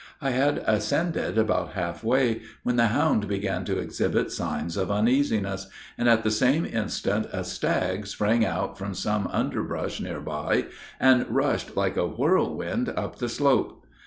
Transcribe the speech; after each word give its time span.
I 0.19 0.31
had 0.31 0.63
ascended 0.65 1.37
about 1.37 1.73
half 1.73 2.03
way, 2.03 2.41
when 2.63 2.75
the 2.75 2.87
hound 2.87 3.27
began 3.27 3.63
to 3.65 3.77
exhibit 3.77 4.31
signs 4.31 4.75
of 4.75 4.89
uneasiness, 4.89 5.67
and, 5.95 6.09
at 6.09 6.23
the 6.23 6.31
same 6.31 6.65
instant 6.65 7.27
a 7.31 7.43
stag 7.43 8.07
sprang 8.07 8.43
out 8.43 8.79
from 8.79 8.95
some 8.95 9.27
underbrush 9.27 10.01
near 10.01 10.19
by, 10.19 10.65
and 10.99 11.27
rushed 11.29 11.77
like 11.77 11.97
a 11.97 12.07
whirlwind 12.07 12.89
up 12.89 13.17
the 13.19 13.29
slope. 13.29 13.85